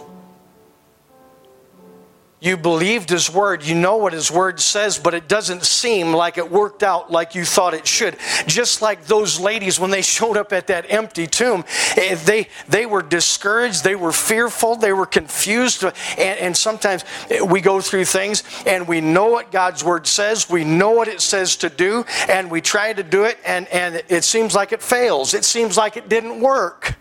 You 2.43 2.57
believed 2.57 3.11
His 3.11 3.31
Word, 3.31 3.63
you 3.63 3.75
know 3.75 3.97
what 3.97 4.13
His 4.13 4.31
Word 4.31 4.59
says, 4.59 4.97
but 4.97 5.13
it 5.13 5.27
doesn't 5.27 5.63
seem 5.63 6.11
like 6.11 6.39
it 6.39 6.49
worked 6.49 6.81
out 6.81 7.11
like 7.11 7.35
you 7.35 7.45
thought 7.45 7.75
it 7.75 7.85
should. 7.85 8.17
Just 8.47 8.81
like 8.81 9.05
those 9.05 9.39
ladies 9.39 9.79
when 9.79 9.91
they 9.91 10.01
showed 10.01 10.37
up 10.37 10.51
at 10.51 10.65
that 10.67 10.87
empty 10.89 11.27
tomb, 11.27 11.63
eh, 11.95 12.15
they, 12.15 12.47
they 12.67 12.87
were 12.87 13.03
discouraged, 13.03 13.83
they 13.83 13.95
were 13.95 14.11
fearful, 14.11 14.75
they 14.75 14.91
were 14.91 15.05
confused. 15.05 15.83
And, 15.83 15.93
and 16.17 16.57
sometimes 16.57 17.05
eh, 17.29 17.41
we 17.41 17.61
go 17.61 17.79
through 17.79 18.05
things 18.05 18.43
and 18.65 18.87
we 18.87 19.01
know 19.01 19.27
what 19.27 19.51
God's 19.51 19.83
Word 19.83 20.07
says, 20.07 20.49
we 20.49 20.63
know 20.63 20.89
what 20.89 21.07
it 21.07 21.21
says 21.21 21.57
to 21.57 21.69
do, 21.69 22.05
and 22.27 22.49
we 22.49 22.59
try 22.59 22.91
to 22.91 23.03
do 23.03 23.25
it, 23.25 23.37
and, 23.45 23.67
and 23.67 24.03
it 24.09 24.23
seems 24.23 24.55
like 24.55 24.71
it 24.71 24.81
fails. 24.81 25.35
It 25.35 25.45
seems 25.45 25.77
like 25.77 25.95
it 25.95 26.09
didn't 26.09 26.41
work. 26.41 26.95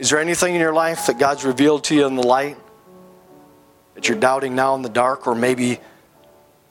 Is 0.00 0.08
there 0.08 0.18
anything 0.18 0.54
in 0.54 0.62
your 0.62 0.72
life 0.72 1.08
that 1.08 1.18
God's 1.18 1.44
revealed 1.44 1.84
to 1.84 1.94
you 1.94 2.06
in 2.06 2.16
the 2.16 2.26
light 2.26 2.56
that 3.94 4.08
you're 4.08 4.18
doubting 4.18 4.54
now 4.54 4.74
in 4.74 4.80
the 4.80 4.88
dark, 4.88 5.26
or 5.26 5.34
maybe 5.34 5.78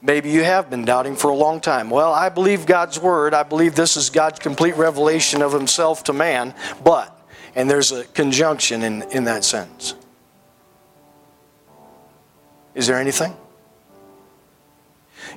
maybe 0.01 0.31
you 0.31 0.43
have 0.43 0.71
been 0.71 0.83
doubting 0.83 1.15
for 1.15 1.29
a 1.29 1.35
long 1.35 1.61
time? 1.61 1.91
Well, 1.91 2.11
I 2.11 2.29
believe 2.29 2.65
God's 2.65 2.99
word. 2.99 3.35
I 3.35 3.43
believe 3.43 3.75
this 3.75 3.97
is 3.97 4.09
God's 4.09 4.39
complete 4.39 4.75
revelation 4.77 5.43
of 5.43 5.53
Himself 5.53 6.03
to 6.05 6.13
man, 6.13 6.55
but 6.83 7.15
and 7.53 7.69
there's 7.69 7.91
a 7.91 8.03
conjunction 8.05 8.81
in, 8.81 9.03
in 9.11 9.25
that 9.25 9.43
sentence. 9.43 9.93
Is 12.73 12.87
there 12.87 12.97
anything? 12.97 13.37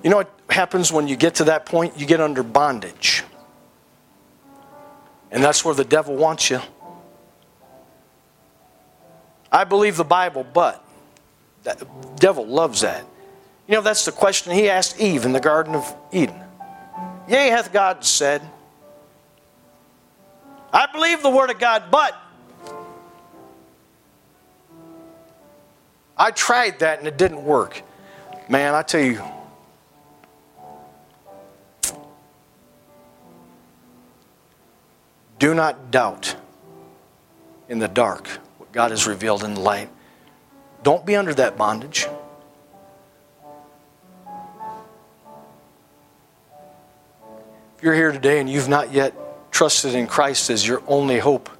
You 0.02 0.08
know 0.08 0.16
what 0.16 0.32
happens 0.48 0.90
when 0.90 1.08
you 1.08 1.16
get 1.16 1.34
to 1.36 1.44
that 1.44 1.66
point? 1.66 2.00
You 2.00 2.06
get 2.06 2.22
under 2.22 2.42
bondage. 2.42 3.22
And 5.30 5.44
that's 5.44 5.62
where 5.62 5.74
the 5.74 5.84
devil 5.84 6.16
wants 6.16 6.48
you. 6.48 6.60
I 9.52 9.64
believe 9.64 9.96
the 9.98 10.04
Bible, 10.04 10.44
but 10.44 10.82
the 11.62 11.86
devil 12.16 12.46
loves 12.46 12.80
that. 12.80 13.04
You 13.68 13.74
know, 13.74 13.82
that's 13.82 14.06
the 14.06 14.12
question 14.12 14.52
he 14.52 14.70
asked 14.70 14.98
Eve 14.98 15.26
in 15.26 15.32
the 15.32 15.40
Garden 15.40 15.74
of 15.74 15.94
Eden. 16.10 16.40
Yea, 17.28 17.48
hath 17.48 17.72
God 17.72 18.04
said, 18.04 18.42
I 20.72 20.86
believe 20.90 21.22
the 21.22 21.30
Word 21.30 21.50
of 21.50 21.58
God, 21.58 21.84
but 21.90 22.16
I 26.16 26.30
tried 26.30 26.78
that 26.78 26.98
and 26.98 27.06
it 27.06 27.18
didn't 27.18 27.44
work. 27.44 27.82
Man, 28.48 28.74
I 28.74 28.82
tell 28.82 29.02
you, 29.02 29.22
do 35.38 35.54
not 35.54 35.90
doubt 35.90 36.36
in 37.68 37.78
the 37.78 37.88
dark 37.88 38.28
God 38.72 38.90
has 38.90 39.06
revealed 39.06 39.44
in 39.44 39.54
the 39.54 39.60
light. 39.60 39.90
Don't 40.82 41.04
be 41.04 41.14
under 41.14 41.34
that 41.34 41.56
bondage. 41.56 42.08
If 47.76 47.82
you're 47.82 47.94
here 47.94 48.12
today 48.12 48.40
and 48.40 48.48
you've 48.48 48.68
not 48.68 48.92
yet 48.92 49.14
trusted 49.50 49.94
in 49.94 50.06
Christ 50.06 50.50
as 50.50 50.66
your 50.66 50.82
only 50.86 51.18
hope 51.18 51.50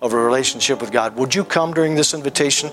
of 0.00 0.12
a 0.12 0.16
relationship 0.16 0.80
with 0.80 0.92
God, 0.92 1.16
would 1.16 1.34
you 1.34 1.44
come 1.44 1.74
during 1.74 1.96
this 1.96 2.14
invitation? 2.14 2.70